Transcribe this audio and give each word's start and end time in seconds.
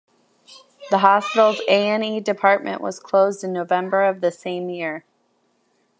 The 0.89 0.97
hospital's 0.97 1.59
A 1.67 1.89
and 1.89 2.03
E 2.03 2.19
department 2.21 2.81
was 2.81 2.99
closed 2.99 3.43
in 3.43 3.53
November 3.53 4.01
of 4.05 4.19
the 4.21 4.31
same 4.31 4.67
year. 4.67 5.05